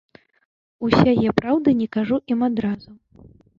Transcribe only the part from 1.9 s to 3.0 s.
кажу ім адразу.